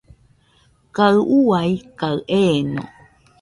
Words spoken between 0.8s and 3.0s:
Kaɨ ua kaɨ eeno.